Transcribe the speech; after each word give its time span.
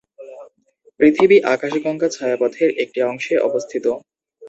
পৃথিবী 0.99 1.37
আকাশগঙ্গা 1.53 2.07
ছায়াপথের 2.09 2.69
একটি 2.83 2.99
অংশে 3.03 3.35
অবস্থিত। 3.47 3.85